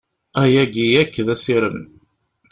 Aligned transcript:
Ayagi 0.41 0.85
yakk 0.93 1.15
d 1.25 1.27
asirem. 1.33 1.79